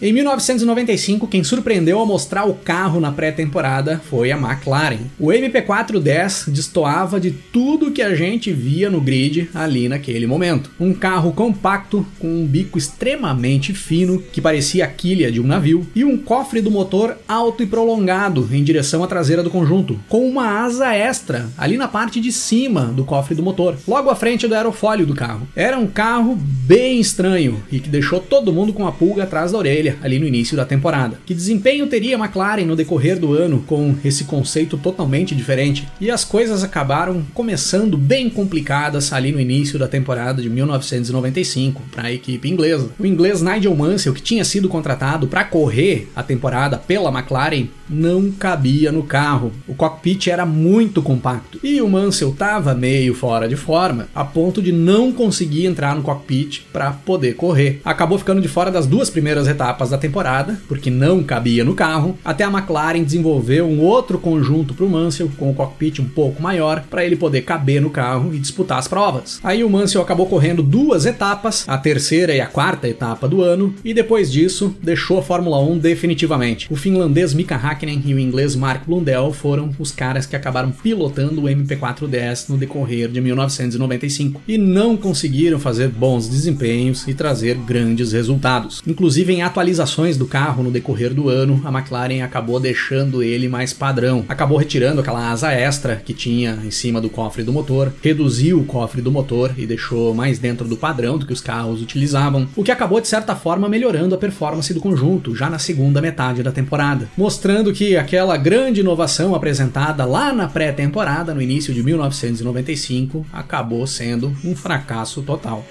Em 0.00 0.12
1995, 0.12 1.26
quem 1.26 1.42
surpreendeu 1.42 1.98
ao 1.98 2.04
mostrar 2.04 2.44
o 2.44 2.52
carro 2.52 3.00
na 3.00 3.10
pré-temporada 3.10 3.98
foi 4.10 4.30
a 4.30 4.36
McLaren. 4.36 4.98
O 5.18 5.28
MP410 5.28 6.50
destoava 6.50 7.18
de 7.18 7.30
tudo 7.30 7.90
que 7.90 8.02
a 8.02 8.14
gente 8.14 8.52
via 8.52 8.90
no 8.90 9.00
grid 9.00 9.48
ali 9.54 9.88
naquele 9.88 10.26
momento. 10.26 10.70
Um 10.78 10.92
carro 10.92 11.32
compacto 11.32 12.04
com 12.18 12.28
um 12.28 12.46
bico 12.46 12.76
extremamente 12.76 13.72
fino 13.72 14.20
que 14.20 14.40
parecia 14.40 14.84
a 14.84 14.88
quilha 14.88 15.32
de 15.32 15.40
um 15.40 15.46
navio 15.46 15.86
e 15.94 16.04
um 16.04 16.18
cofre 16.18 16.60
do 16.60 16.70
motor 16.70 17.16
alto 17.26 17.62
e 17.62 17.66
prolongado 17.66 18.46
em 18.52 18.62
direção 18.62 19.02
à 19.02 19.06
traseira 19.06 19.42
do 19.42 19.50
conjunto, 19.50 19.98
com 20.10 20.28
uma 20.28 20.62
asa 20.62 20.94
extra 20.94 21.48
ali 21.56 21.78
na 21.78 21.88
parte 21.88 22.20
de 22.20 22.32
cima 22.32 22.84
do 22.84 23.04
cofre 23.04 23.34
do 23.34 23.42
motor, 23.42 23.76
logo 23.88 24.10
à 24.10 24.14
frente 24.14 24.46
do 24.46 24.54
aerofólio 24.54 25.06
do 25.06 25.14
carro. 25.14 25.48
Era 25.56 25.78
um 25.78 25.86
carro 25.86 26.36
bem 26.36 27.00
estranho 27.00 27.62
e 27.72 27.80
que 27.80 27.88
deixou 27.88 28.20
todo 28.20 28.52
mundo 28.52 28.74
com 28.74 28.86
a 28.86 28.92
pulga 28.92 29.22
atrás 29.22 29.52
da 29.52 29.58
orelha 29.58 29.85
ali 30.02 30.18
no 30.18 30.26
início 30.26 30.56
da 30.56 30.64
temporada. 30.64 31.18
Que 31.24 31.34
desempenho 31.34 31.86
teria 31.86 32.16
a 32.16 32.18
McLaren 32.18 32.64
no 32.64 32.76
decorrer 32.76 33.18
do 33.18 33.32
ano 33.32 33.62
com 33.66 33.94
esse 34.04 34.24
conceito 34.24 34.76
totalmente 34.76 35.34
diferente? 35.34 35.86
E 36.00 36.10
as 36.10 36.24
coisas 36.24 36.64
acabaram 36.64 37.24
começando 37.34 37.96
bem 37.96 38.28
complicadas 38.30 39.12
ali 39.12 39.32
no 39.32 39.40
início 39.40 39.78
da 39.78 39.88
temporada 39.88 40.40
de 40.40 40.48
1995 40.48 41.82
para 41.90 42.08
a 42.08 42.12
equipe 42.12 42.48
inglesa. 42.48 42.90
O 42.98 43.06
inglês 43.06 43.42
Nigel 43.42 43.74
Mansell, 43.74 44.14
que 44.14 44.22
tinha 44.22 44.44
sido 44.44 44.68
contratado 44.68 45.26
para 45.26 45.44
correr 45.44 46.08
a 46.14 46.22
temporada 46.22 46.78
pela 46.78 47.10
McLaren, 47.10 47.68
não 47.88 48.30
cabia 48.30 48.90
no 48.90 49.02
carro. 49.02 49.52
O 49.66 49.74
cockpit 49.74 50.28
era 50.28 50.44
muito 50.44 51.02
compacto 51.02 51.58
e 51.62 51.80
o 51.80 51.88
Mansell 51.88 52.30
estava 52.30 52.74
meio 52.74 53.14
fora 53.14 53.48
de 53.48 53.56
forma, 53.56 54.08
a 54.14 54.24
ponto 54.24 54.60
de 54.60 54.72
não 54.72 55.12
conseguir 55.12 55.66
entrar 55.66 55.94
no 55.94 56.02
cockpit 56.02 56.62
para 56.72 56.90
poder 56.92 57.34
correr. 57.34 57.80
Acabou 57.84 58.18
ficando 58.18 58.40
de 58.40 58.48
fora 58.48 58.70
das 58.70 58.86
duas 58.86 59.10
primeiras 59.10 59.46
etapas 59.46 59.75
da 59.84 59.98
temporada, 59.98 60.60
porque 60.68 60.90
não 60.90 61.22
cabia 61.22 61.64
no 61.64 61.74
carro, 61.74 62.16
até 62.24 62.44
a 62.44 62.50
McLaren 62.50 63.02
desenvolveu 63.02 63.66
um 63.66 63.80
outro 63.80 64.18
conjunto 64.18 64.74
para 64.74 64.84
o 64.84 64.88
Mansell 64.88 65.30
com 65.36 65.50
o 65.50 65.54
cockpit 65.54 65.98
um 66.00 66.08
pouco 66.08 66.42
maior 66.42 66.84
para 66.88 67.04
ele 67.04 67.16
poder 67.16 67.42
caber 67.42 67.80
no 67.80 67.90
carro 67.90 68.34
e 68.34 68.38
disputar 68.38 68.78
as 68.78 68.88
provas. 68.88 69.38
Aí 69.42 69.62
o 69.62 69.70
Mansell 69.70 70.02
acabou 70.02 70.26
correndo 70.26 70.62
duas 70.62 71.06
etapas, 71.06 71.64
a 71.68 71.76
terceira 71.76 72.34
e 72.34 72.40
a 72.40 72.46
quarta 72.46 72.88
etapa 72.88 73.28
do 73.28 73.42
ano, 73.42 73.74
e 73.84 73.92
depois 73.92 74.30
disso 74.30 74.74
deixou 74.82 75.18
a 75.18 75.22
Fórmula 75.22 75.60
1 75.60 75.78
definitivamente. 75.78 76.72
O 76.72 76.76
finlandês 76.76 77.34
Mika 77.34 77.56
Hakkinen 77.56 78.02
e 78.04 78.14
o 78.14 78.18
inglês 78.18 78.56
Mark 78.56 78.86
Blundell 78.86 79.32
foram 79.32 79.70
os 79.78 79.92
caras 79.92 80.26
que 80.26 80.36
acabaram 80.36 80.70
pilotando 80.70 81.42
o 81.42 81.44
MP410 81.44 82.48
no 82.48 82.56
decorrer 82.56 83.08
de 83.08 83.20
1995 83.20 84.42
e 84.46 84.56
não 84.56 84.96
conseguiram 84.96 85.58
fazer 85.58 85.88
bons 85.88 86.28
desempenhos 86.28 87.06
e 87.06 87.14
trazer 87.14 87.56
grandes 87.56 88.12
resultados. 88.12 88.82
Inclusive 88.86 89.32
em 89.32 89.42
atualizações 89.42 89.65
atualizações 89.66 90.16
do 90.16 90.26
carro 90.26 90.62
no 90.62 90.70
decorrer 90.70 91.12
do 91.12 91.28
ano, 91.28 91.60
a 91.64 91.76
McLaren 91.76 92.22
acabou 92.22 92.60
deixando 92.60 93.20
ele 93.20 93.48
mais 93.48 93.72
padrão. 93.72 94.24
Acabou 94.28 94.56
retirando 94.56 95.00
aquela 95.00 95.28
asa 95.28 95.50
extra 95.50 95.96
que 95.96 96.14
tinha 96.14 96.60
em 96.64 96.70
cima 96.70 97.00
do 97.00 97.10
cofre 97.10 97.42
do 97.42 97.52
motor, 97.52 97.92
reduziu 98.00 98.60
o 98.60 98.64
cofre 98.64 99.02
do 99.02 99.10
motor 99.10 99.52
e 99.56 99.66
deixou 99.66 100.14
mais 100.14 100.38
dentro 100.38 100.68
do 100.68 100.76
padrão 100.76 101.18
do 101.18 101.26
que 101.26 101.32
os 101.32 101.40
carros 101.40 101.82
utilizavam, 101.82 102.46
o 102.54 102.62
que 102.62 102.70
acabou 102.70 103.00
de 103.00 103.08
certa 103.08 103.34
forma 103.34 103.68
melhorando 103.68 104.14
a 104.14 104.18
performance 104.18 104.72
do 104.72 104.80
conjunto 104.80 105.34
já 105.34 105.50
na 105.50 105.58
segunda 105.58 106.00
metade 106.00 106.44
da 106.44 106.52
temporada, 106.52 107.08
mostrando 107.16 107.72
que 107.72 107.96
aquela 107.96 108.36
grande 108.36 108.80
inovação 108.80 109.34
apresentada 109.34 110.04
lá 110.04 110.32
na 110.32 110.46
pré-temporada, 110.46 111.34
no 111.34 111.42
início 111.42 111.74
de 111.74 111.82
1995, 111.82 113.26
acabou 113.32 113.84
sendo 113.84 114.32
um 114.44 114.54
fracasso 114.54 115.22
total. 115.22 115.64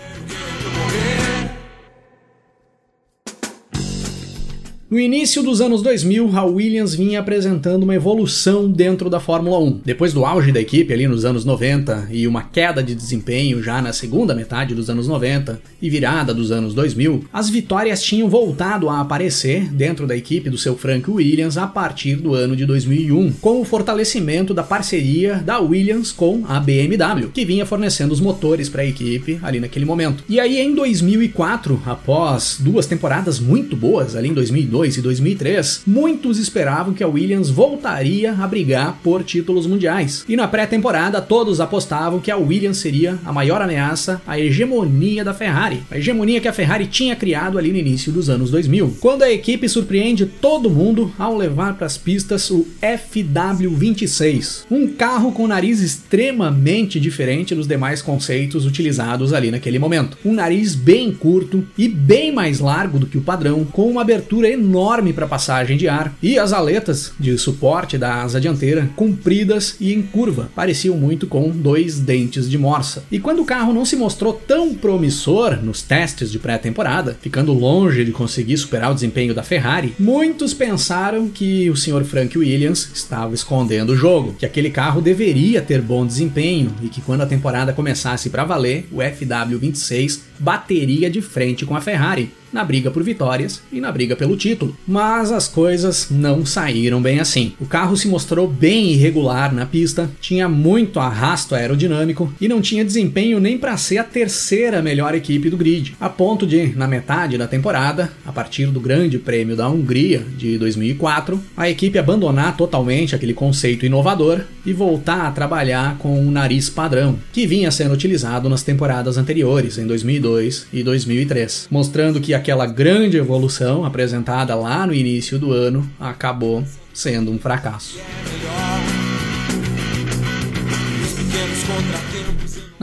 No 4.87 4.99
início 4.99 5.41
dos 5.41 5.61
anos 5.61 5.81
2000, 5.81 6.37
a 6.37 6.45
Williams 6.45 6.93
vinha 6.93 7.19
apresentando 7.19 7.81
uma 7.81 7.95
evolução 7.95 8.71
dentro 8.71 9.09
da 9.09 9.19
Fórmula 9.19 9.57
1. 9.57 9.81
Depois 9.83 10.13
do 10.13 10.23
auge 10.23 10.51
da 10.51 10.61
equipe 10.61 10.93
ali 10.93 11.07
nos 11.07 11.25
anos 11.25 11.43
90 11.43 12.09
e 12.11 12.27
uma 12.27 12.43
queda 12.43 12.83
de 12.83 12.93
desempenho 12.93 13.63
já 13.63 13.81
na 13.81 13.91
segunda 13.91 14.35
metade 14.35 14.75
dos 14.75 14.87
anos 14.87 15.07
90 15.07 15.59
e 15.81 15.89
virada 15.89 16.35
dos 16.35 16.51
anos 16.51 16.75
2000, 16.75 17.25
as 17.33 17.49
vitórias 17.49 18.03
tinham 18.03 18.29
voltado 18.29 18.87
a 18.87 18.99
aparecer 18.99 19.73
dentro 19.73 20.05
da 20.05 20.15
equipe 20.15 20.51
do 20.51 20.57
seu 20.57 20.77
Frank 20.77 21.09
Williams 21.09 21.57
a 21.57 21.65
partir 21.65 22.17
do 22.17 22.35
ano 22.35 22.55
de 22.55 22.63
2001, 22.63 23.31
com 23.41 23.61
o 23.61 23.65
fortalecimento 23.65 24.53
da 24.53 24.61
parceria 24.61 25.37
da 25.37 25.59
Williams 25.59 26.11
com 26.11 26.43
a 26.47 26.59
BMW, 26.59 27.31
que 27.33 27.43
vinha 27.43 27.65
fornecendo 27.65 28.13
os 28.13 28.21
motores 28.21 28.69
para 28.69 28.83
a 28.83 28.85
equipe 28.85 29.39
ali 29.41 29.59
naquele 29.59 29.83
momento. 29.83 30.23
E 30.29 30.39
aí 30.39 30.59
em 30.59 30.75
2004, 30.75 31.81
após 31.87 32.57
duas 32.59 32.85
temporadas 32.85 33.39
muito 33.39 33.75
boas 33.75 34.15
ali 34.15 34.29
em 34.29 34.33
2002 34.33 34.75
2002 34.85 34.97
e 34.97 35.01
2003, 35.01 35.81
muitos 35.87 36.37
esperavam 36.37 36.93
que 36.93 37.03
a 37.03 37.07
Williams 37.07 37.49
voltaria 37.49 38.33
a 38.33 38.47
brigar 38.47 38.99
por 39.03 39.23
títulos 39.23 39.65
mundiais. 39.65 40.23
E 40.27 40.35
na 40.35 40.47
pré-temporada, 40.47 41.21
todos 41.21 41.59
apostavam 41.59 42.19
que 42.19 42.31
a 42.31 42.37
Williams 42.37 42.77
seria 42.77 43.17
a 43.25 43.33
maior 43.33 43.61
ameaça 43.61 44.21
à 44.27 44.39
hegemonia 44.39 45.23
da 45.23 45.33
Ferrari, 45.33 45.81
a 45.89 45.97
hegemonia 45.97 46.39
que 46.39 46.47
a 46.47 46.53
Ferrari 46.53 46.87
tinha 46.87 47.15
criado 47.15 47.57
ali 47.57 47.71
no 47.71 47.77
início 47.77 48.11
dos 48.11 48.29
anos 48.29 48.51
2000, 48.51 48.97
quando 48.99 49.23
a 49.23 49.31
equipe 49.31 49.67
surpreende 49.67 50.25
todo 50.25 50.69
mundo 50.69 51.11
ao 51.17 51.35
levar 51.35 51.75
para 51.75 51.87
as 51.87 51.97
pistas 51.97 52.49
o 52.51 52.67
FW26, 52.81 54.65
um 54.69 54.87
carro 54.87 55.31
com 55.31 55.47
nariz 55.47 55.81
extremamente 55.81 56.99
diferente 56.99 57.55
dos 57.55 57.67
demais 57.67 58.01
conceitos 58.01 58.65
utilizados 58.65 59.33
ali 59.33 59.49
naquele 59.51 59.79
momento. 59.79 60.17
Um 60.23 60.33
nariz 60.33 60.75
bem 60.75 61.11
curto 61.11 61.65
e 61.77 61.87
bem 61.87 62.31
mais 62.31 62.59
largo 62.59 62.99
do 62.99 63.07
que 63.07 63.17
o 63.17 63.21
padrão, 63.21 63.65
com 63.65 63.89
uma 63.89 64.01
abertura 64.01 64.49
enorme 64.49 64.64
enorme 64.65 65.13
para 65.13 65.27
passagem 65.27 65.77
de 65.77 65.87
ar 65.87 66.13
e 66.21 66.37
as 66.37 66.51
aletas 66.51 67.13
de 67.19 67.37
suporte 67.37 67.97
da 67.97 68.23
asa 68.23 68.41
dianteira 68.41 68.89
compridas 68.95 69.75
e 69.79 69.93
em 69.93 70.01
curva, 70.01 70.49
pareciam 70.55 70.97
muito 70.97 71.27
com 71.27 71.49
dois 71.49 71.99
dentes 71.99 72.49
de 72.49 72.57
morsa. 72.57 73.03
E 73.11 73.19
quando 73.19 73.41
o 73.41 73.45
carro 73.45 73.73
não 73.73 73.85
se 73.85 73.95
mostrou 73.95 74.33
tão 74.33 74.73
promissor 74.73 75.57
nos 75.63 75.81
testes 75.81 76.31
de 76.31 76.39
pré-temporada, 76.39 77.17
ficando 77.21 77.53
longe 77.53 78.03
de 78.03 78.11
conseguir 78.11 78.57
superar 78.57 78.91
o 78.91 78.95
desempenho 78.95 79.33
da 79.33 79.43
Ferrari, 79.43 79.93
muitos 79.99 80.53
pensaram 80.53 81.29
que 81.29 81.69
o 81.69 81.75
Sr. 81.75 82.03
Frank 82.03 82.37
Williams 82.37 82.89
estava 82.93 83.35
escondendo 83.35 83.91
o 83.91 83.95
jogo, 83.95 84.33
que 84.33 84.45
aquele 84.45 84.69
carro 84.69 85.01
deveria 85.01 85.61
ter 85.61 85.81
bom 85.81 86.05
desempenho 86.05 86.73
e 86.81 86.89
que 86.89 87.01
quando 87.01 87.21
a 87.21 87.27
temporada 87.27 87.73
começasse 87.73 88.29
para 88.29 88.43
valer, 88.43 88.87
o 88.91 88.97
FW26 88.97 90.21
bateria 90.39 91.09
de 91.09 91.21
frente 91.21 91.65
com 91.65 91.75
a 91.75 91.81
Ferrari 91.81 92.31
na 92.55 92.63
briga 92.63 92.89
por 92.89 93.03
vitórias 93.03 93.61
e 93.69 93.81
na 93.81 93.91
briga 93.91 94.15
pelo 94.15 94.37
título. 94.37 94.77
Mas 94.87 95.29
as 95.29 95.45
coisas 95.45 96.07
não 96.09 96.45
saíram 96.45 97.01
bem 97.01 97.19
assim. 97.19 97.51
O 97.59 97.65
carro 97.65 97.97
se 97.97 98.07
mostrou 98.07 98.47
bem 98.47 98.93
irregular 98.93 99.53
na 99.53 99.65
pista, 99.65 100.09
tinha 100.21 100.47
muito 100.47 100.97
arrasto 100.97 101.53
aerodinâmico 101.53 102.33
e 102.39 102.47
não 102.47 102.61
tinha 102.61 102.85
desempenho 102.85 103.41
nem 103.41 103.57
para 103.57 103.75
ser 103.75 103.97
a 103.97 104.05
terceira 104.05 104.81
melhor 104.81 105.13
equipe 105.13 105.49
do 105.49 105.57
grid, 105.57 105.97
a 105.99 106.07
ponto 106.07 106.47
de, 106.47 106.67
na 106.77 106.87
metade 106.87 107.37
da 107.37 107.45
temporada, 107.45 108.13
a 108.25 108.31
partir 108.31 108.67
do 108.67 108.79
Grande 108.79 109.19
Prêmio 109.19 109.57
da 109.57 109.67
Hungria 109.67 110.25
de 110.37 110.57
2004, 110.57 111.37
a 111.57 111.69
equipe 111.69 111.99
abandonar 111.99 112.55
totalmente 112.55 113.13
aquele 113.13 113.33
conceito 113.33 113.85
inovador 113.85 114.45
e 114.65 114.71
voltar 114.71 115.27
a 115.27 115.31
trabalhar 115.31 115.97
com 115.97 116.17
um 116.17 116.31
nariz 116.31 116.69
padrão, 116.69 117.19
que 117.33 117.45
vinha 117.45 117.69
sendo 117.69 117.93
utilizado 117.93 118.47
nas 118.47 118.63
temporadas 118.63 119.17
anteriores, 119.17 119.77
em 119.77 119.85
2002 119.85 120.67
e 120.71 120.83
2003, 120.83 121.67
mostrando 121.69 122.21
que 122.21 122.33
a 122.33 122.44
aquela 122.45 122.67
grande 122.67 123.17
evolução 123.17 123.83
apresentada 123.83 124.53
lá 124.53 124.85
no 124.85 124.93
início 124.93 125.39
do 125.39 125.51
ano 125.51 125.89
acabou 125.99 126.63
sendo 126.93 127.31
um 127.31 127.39
fracasso. 127.39 127.97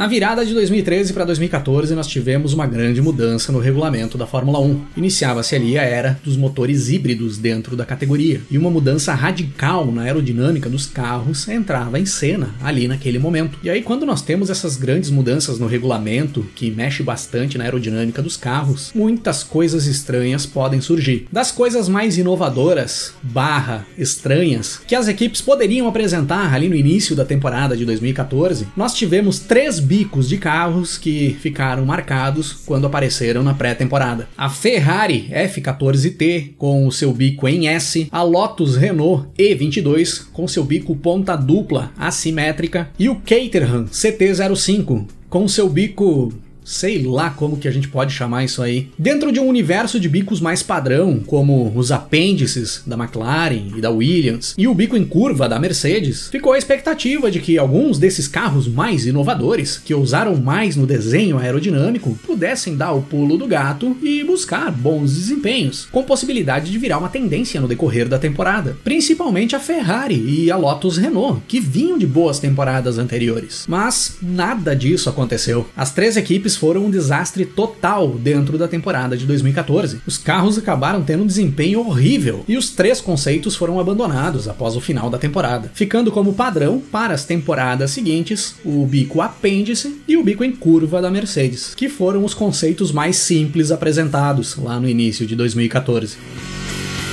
Na 0.03 0.09
virada 0.09 0.45
de 0.45 0.53
2013 0.53 1.13
para 1.13 1.25
2014, 1.25 1.95
nós 1.95 2.09
tivemos 2.09 2.53
uma 2.53 2.67
grande 2.67 3.01
mudança 3.01 3.53
no 3.53 3.61
regulamento 3.61 4.19
da 4.19 4.27
Fórmula 4.27 4.59
1. 4.59 4.81
Iniciava-se 4.97 5.55
ali 5.55 5.79
a 5.79 5.83
era 5.85 6.19
dos 6.25 6.37
motores 6.37 6.89
híbridos 6.89 7.39
dentro 7.39 7.77
da 7.77 7.87
categoria, 7.87 8.41
e 8.51 8.59
uma 8.59 8.69
mudança 8.69 9.15
radical 9.15 9.93
na 9.93 10.03
aerodinâmica 10.03 10.69
dos 10.69 10.87
carros 10.87 11.47
entrava 11.47 12.01
em 12.01 12.05
cena 12.05 12.53
ali 12.61 12.89
naquele 12.89 13.21
momento. 13.21 13.61
E 13.63 13.71
aí, 13.71 13.81
quando 13.81 14.05
nós 14.05 14.23
temos 14.23 14.51
essas 14.51 14.77
grandes 14.77 15.09
mudanças 15.09 15.61
no 15.61 15.69
regulamento, 15.69 16.45
que 16.57 16.69
mexe 16.69 17.05
bastante 17.05 17.57
na 17.57 17.63
aerodinâmica 17.63 18.21
dos 18.21 18.37
carros, 18.37 18.91
muitas 18.93 19.45
coisas 19.45 19.87
estranhas 19.87 20.45
podem 20.45 20.81
surgir. 20.81 21.29
Das 21.31 21.53
coisas 21.53 21.89
mais 21.89 22.19
inovadoras, 22.19 23.13
barra 23.23 23.87
estranhas, 23.97 24.81
que 24.85 24.97
as 24.97 25.07
equipes 25.07 25.41
poderiam 25.41 25.87
apresentar 25.87 26.53
ali 26.53 26.69
no 26.69 26.75
início 26.75 27.15
da 27.15 27.25
temporada 27.25 27.77
de 27.77 27.87
2014, 27.87 28.67
nós 28.77 28.95
tivemos 28.95 29.39
três 29.39 29.79
bicos 29.93 30.27
de 30.27 30.39
carros 30.39 30.97
que 30.97 31.37
ficaram 31.39 31.85
marcados 31.85 32.55
quando 32.65 32.87
apareceram 32.87 33.43
na 33.43 33.53
pré-temporada. 33.53 34.27
A 34.35 34.49
Ferrari 34.49 35.29
F14T 35.31 36.53
com 36.57 36.87
o 36.87 36.91
seu 36.91 37.13
bico 37.13 37.47
em 37.47 37.69
S, 37.69 38.09
a 38.11 38.23
Lotus 38.23 38.75
Renault 38.75 39.29
E22 39.39 40.29
com 40.33 40.49
seu 40.49 40.65
bico 40.65 40.97
ponta 40.97 41.37
dupla 41.37 41.93
assimétrica 41.99 42.89
e 42.99 43.11
o 43.11 43.17
Caterham 43.17 43.85
CT05 43.85 45.05
com 45.29 45.47
seu 45.47 45.69
bico 45.69 46.33
sei 46.64 47.02
lá 47.02 47.31
como 47.31 47.57
que 47.57 47.69
a 47.69 47.71
gente 47.71 47.88
pode 47.88 48.12
chamar 48.12 48.45
isso 48.45 48.62
aí. 48.62 48.88
Dentro 48.99 49.33
de 49.33 49.40
um 49.40 49.47
universo 49.47 49.99
de 49.99 50.09
bicos 50.09 50.40
mais 50.40 50.62
padrão, 50.62 51.21
como 51.26 51.73
os 51.75 51.90
apêndices 51.90 52.83
da 52.87 52.97
McLaren 52.97 53.76
e 53.76 53.81
da 53.81 53.90
Williams 53.90 54.54
e 54.57 54.69
o 54.69 54.75
bico 54.75 54.97
em 54.97 55.04
curva 55.04 55.49
da 55.49 55.59
Mercedes, 55.59 56.28
ficou 56.31 56.52
a 56.52 56.59
expectativa 56.59 57.31
de 57.31 57.40
que 57.40 57.59
alguns 57.59 57.99
desses 57.99 58.28
carros 58.28 58.69
mais 58.69 59.07
inovadores, 59.07 59.78
que 59.78 59.95
ousaram 59.95 60.37
mais 60.37 60.76
no 60.76 60.87
desenho 60.87 61.38
aerodinâmico, 61.38 62.19
pudessem 62.26 62.76
dar 62.76 62.92
o 62.92 63.02
pulo 63.02 63.37
do 63.37 63.47
gato 63.47 63.97
e 64.02 64.23
buscar 64.25 64.71
bons 64.71 65.14
desempenhos, 65.14 65.87
com 65.90 66.04
possibilidade 66.04 66.71
de 66.71 66.78
virar 66.78 66.99
uma 66.99 67.09
tendência 67.09 67.61
no 67.61 67.69
decorrer 67.69 68.09
da 68.09 68.19
temporada, 68.19 68.76
principalmente 68.85 69.57
a 69.57 69.61
Ferrari 69.61 70.14
e 70.14 70.50
a 70.50 70.57
Lotus 70.57 70.97
Renault, 70.97 71.42
que 71.47 71.61
vinham 71.61 71.99
de 71.99 72.07
boas 72.07 72.38
temporadas 72.38 72.99
anteriores. 72.99 73.64
Mas 73.69 74.16
nada 74.23 74.75
disso 74.75 75.09
aconteceu. 75.09 75.69
As 75.76 75.92
três 75.92 76.16
equipes 76.16 76.52
foram 76.57 76.87
um 76.87 76.91
desastre 76.91 77.45
total 77.45 78.09
dentro 78.09 78.59
da 78.59 78.69
temporada 78.69 79.17
de 79.17 79.27
2014. 79.27 80.01
Os 80.07 80.19
carros 80.19 80.59
acabaram 80.59 81.03
tendo 81.03 81.23
um 81.23 81.27
desempenho 81.27 81.81
horrível 81.81 82.45
e 82.49 82.57
os 82.57 82.71
três 82.71 83.01
conceitos 83.01 83.57
foram 83.57 83.79
abandonados 83.79 84.49
após 84.49 84.77
o 84.77 84.81
final 84.81 85.11
da 85.11 85.19
temporada, 85.19 85.71
ficando 85.75 86.11
como 86.11 86.35
padrão 86.35 86.81
para 86.81 87.15
as 87.15 87.25
temporadas 87.25 87.91
seguintes 87.91 88.55
o 88.65 88.87
bico 88.87 89.21
apêndice 89.21 90.01
e 90.07 90.17
o 90.17 90.25
bico 90.25 90.45
em 90.45 90.53
curva 90.53 91.01
da 91.01 91.11
Mercedes, 91.11 91.75
que 91.75 91.89
foram 91.89 92.25
os 92.25 92.35
conceitos 92.35 92.93
mais 92.93 93.17
simples 93.17 93.71
apresentados 93.71 94.57
lá 94.57 94.79
no 94.79 94.89
início 94.89 95.27
de 95.27 95.37
2014. 95.37 96.17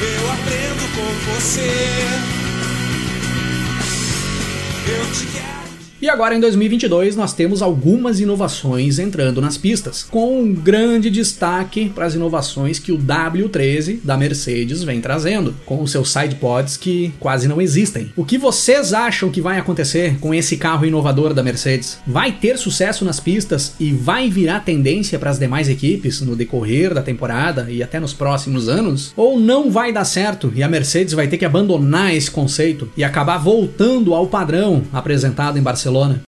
Eu 0.01 0.31
aprendo 0.31 0.95
com 0.95 1.33
você. 1.33 1.69
Eu 4.87 5.11
te 5.11 5.25
quero. 5.27 5.58
E 6.01 6.07
agora 6.07 6.33
em 6.33 6.39
2022 6.39 7.17
nós 7.17 7.33
temos 7.33 7.61
algumas 7.61 8.21
inovações 8.21 8.99
entrando 8.99 9.41
nas 9.41 9.57
pistas, 9.57 10.03
com 10.03 10.41
um 10.41 10.53
grande 10.53 11.09
destaque 11.09 11.89
para 11.89 12.05
as 12.05 12.15
inovações 12.15 12.79
que 12.79 12.93
o 12.93 12.97
W13 12.97 13.99
da 14.01 14.15
Mercedes 14.15 14.81
vem 14.81 15.01
trazendo, 15.01 15.53
com 15.65 15.83
os 15.83 15.91
seus 15.91 16.09
sidepods 16.09 16.77
que 16.77 17.13
quase 17.19 17.49
não 17.49 17.61
existem. 17.61 18.13
O 18.15 18.23
que 18.23 18.37
vocês 18.37 18.93
acham 18.93 19.29
que 19.29 19.41
vai 19.41 19.59
acontecer 19.59 20.17
com 20.21 20.33
esse 20.33 20.55
carro 20.55 20.85
inovador 20.85 21.33
da 21.33 21.43
Mercedes? 21.43 21.99
Vai 22.07 22.31
ter 22.31 22.57
sucesso 22.57 23.03
nas 23.03 23.19
pistas 23.19 23.73
e 23.77 23.91
vai 23.91 24.29
virar 24.29 24.61
tendência 24.61 25.19
para 25.19 25.31
as 25.31 25.39
demais 25.39 25.67
equipes 25.67 26.21
no 26.21 26.33
decorrer 26.33 26.93
da 26.93 27.01
temporada 27.01 27.67
e 27.69 27.83
até 27.83 27.99
nos 27.99 28.13
próximos 28.13 28.69
anos? 28.69 29.11
Ou 29.17 29.37
não 29.37 29.69
vai 29.69 29.91
dar 29.91 30.05
certo 30.05 30.49
e 30.55 30.63
a 30.63 30.69
Mercedes 30.69 31.13
vai 31.13 31.27
ter 31.27 31.37
que 31.37 31.43
abandonar 31.43 32.15
esse 32.15 32.31
conceito 32.31 32.89
e 32.95 33.03
acabar 33.03 33.37
voltando 33.37 34.13
ao 34.13 34.27
padrão 34.27 34.83
apresentado 34.93 35.59
em 35.59 35.61
Barcelona? 35.61 35.88
Barcelona. 35.89 36.21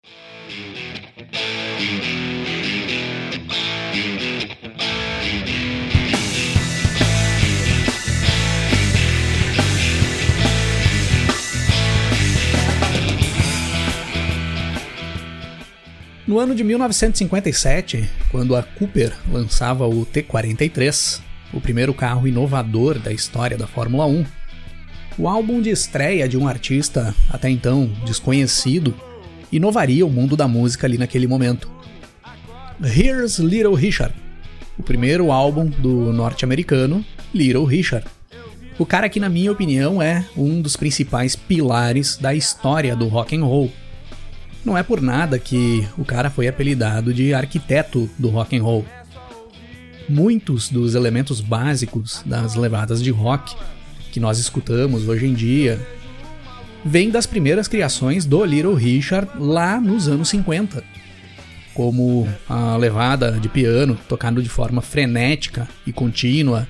No 16.27 16.38
ano 16.38 16.55
de 16.55 16.62
1957, 16.62 18.09
quando 18.31 18.55
a 18.55 18.62
Cooper 18.62 19.12
lançava 19.33 19.88
o 19.88 20.07
T43, 20.07 21.21
o 21.53 21.61
primeiro 21.61 21.95
carro 21.95 22.29
inovador 22.29 22.99
da 22.99 23.11
história 23.11 23.57
da 23.57 23.67
Fórmula 23.67 24.07
1, 24.07 24.25
o 25.19 25.27
álbum 25.27 25.61
de 25.61 25.71
estreia 25.71 26.29
de 26.29 26.37
um 26.37 26.47
artista 26.47 27.15
até 27.31 27.49
então 27.49 27.91
desconhecido 28.05 28.95
inovaria 29.50 30.05
o 30.05 30.11
mundo 30.11 30.37
da 30.37 30.47
música 30.47 30.87
ali 30.87 30.99
naquele 30.99 31.26
momento. 31.26 31.69
Here's 32.83 33.38
Little 33.38 33.75
Richard, 33.75 34.14
o 34.78 34.83
primeiro 34.83 35.33
álbum 35.33 35.67
do 35.67 36.12
norte-americano 36.12 37.05
Little 37.35 37.64
Richard. 37.64 38.07
O 38.78 38.87
cara 38.87 39.09
que, 39.09 39.19
na 39.19 39.28
minha 39.28 39.50
opinião, 39.50 40.00
é 40.00 40.25
um 40.37 40.62
dos 40.62 40.76
principais 40.76 41.35
pilares 41.35 42.17
da 42.17 42.33
história 42.33 42.95
do 42.95 43.09
rock 43.09 43.37
and 43.37 43.45
roll. 43.45 43.73
Não 44.64 44.78
é 44.78 44.83
por 44.85 45.00
nada 45.00 45.38
que 45.38 45.87
o 45.97 46.05
cara 46.05 46.31
foi 46.31 46.47
apelidado 46.47 47.12
de 47.12 47.35
arquiteto 47.35 48.09
do 48.17 48.28
rock 48.28 48.57
and 48.57 48.62
roll. 48.62 48.85
Muitos 50.09 50.69
dos 50.69 50.95
elementos 50.95 51.40
básicos 51.40 52.23
das 52.25 52.55
levadas 52.55 53.02
de 53.02 53.11
rock 53.11 53.57
que 54.12 54.21
nós 54.21 54.38
escutamos 54.38 55.09
hoje 55.09 55.26
em 55.26 55.35
dia 55.35 55.78
vêm 56.88 57.11
das 57.11 57.26
primeiras 57.26 57.68
criações 57.68 58.25
do 58.25 58.45
Little 58.45 58.75
Richard 58.75 59.30
lá 59.38 59.80
nos 59.80 60.09
anos 60.09 60.28
50 60.30 60.83
como 61.78 62.28
a 62.49 62.76
levada 62.76 63.38
de 63.38 63.49
piano 63.49 63.97
tocado 64.09 64.42
de 64.42 64.49
forma 64.49 64.83
frenética 64.83 65.68
e 65.87 65.92
contínua, 65.92 66.66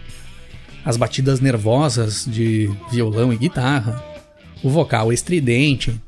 as 0.84 0.98
batidas 0.98 1.40
nervosas 1.40 2.26
de 2.26 2.70
violão 2.92 3.32
e 3.32 3.38
guitarra, 3.38 4.04
o 4.62 4.68
vocal 4.68 5.10
estridente. 5.10 5.98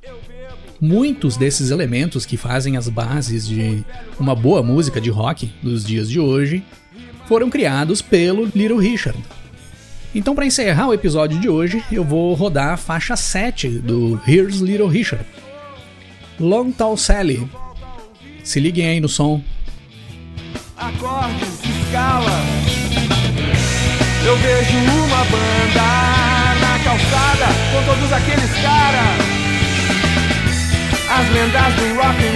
Muitos 0.79 1.39
desses 1.39 1.71
elementos 1.71 2.27
que 2.27 2.37
fazem 2.37 2.77
as 2.77 2.91
bases 2.91 3.49
de 3.49 3.83
uma 4.19 4.35
boa 4.35 4.63
música 4.63 5.01
de 5.01 5.09
rock 5.09 5.51
dos 5.63 5.83
dias 5.83 6.11
de 6.11 6.21
hoje 6.21 6.63
foram 7.27 7.49
criados 7.49 8.03
pelo 8.03 8.51
Little 8.55 8.77
Richard. 8.77 9.19
Então, 10.15 10.35
para 10.35 10.45
encerrar 10.45 10.89
o 10.89 10.95
episódio 10.95 11.39
de 11.39 11.49
hoje, 11.49 11.85
eu 11.91 12.03
vou 12.03 12.35
rodar 12.35 12.73
a 12.73 12.77
faixa 12.77 13.17
7 13.17 13.69
do 13.79 14.21
Here's 14.27 14.57
Little 14.57 14.89
Richard. 14.89 15.25
Long 16.39 16.73
Tall 16.73 16.97
Sally, 16.97 17.49
se 18.43 18.59
liguem 18.59 18.89
aí 18.89 19.01
no 19.01 19.09
som. 19.09 19.41
Escala. 21.91 22.41
Eu 24.25 24.37
vejo 24.37 24.77
uma 24.79 25.25
banda 25.25 25.89
na 26.61 26.79
calçada 26.85 27.47
com 27.73 27.83
todos 27.85 28.13
aqueles 28.13 28.51
caras. 28.63 29.41
As 31.11 31.29
lendas 31.31 31.75
do 31.75 31.95
rock 31.97 32.30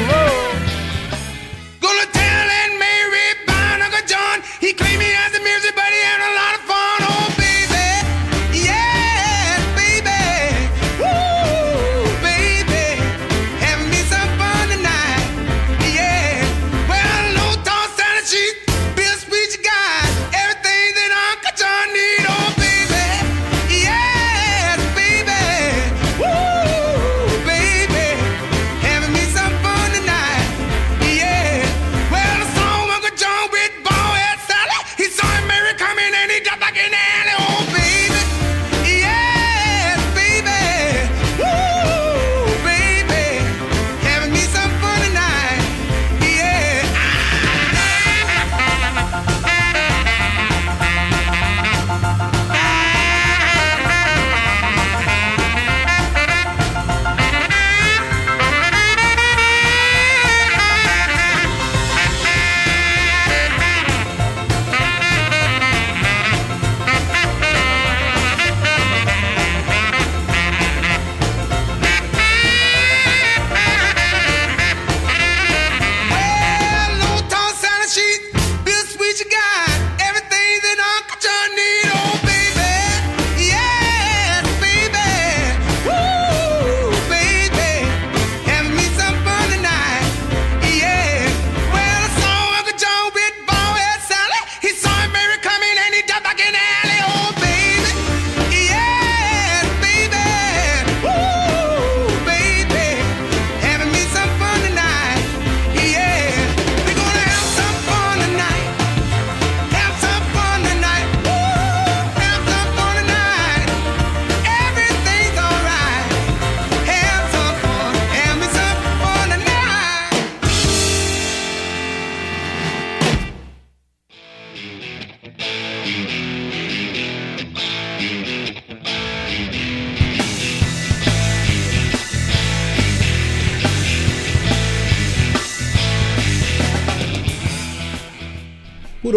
get 36.44 36.60
back 36.60 36.76
in 36.76 36.90
there. 36.90 37.13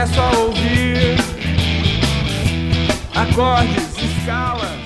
Começo 0.00 0.18
a 0.18 0.38
ouvir 0.38 1.18
acordes, 3.14 3.98
escalas. 3.98 4.79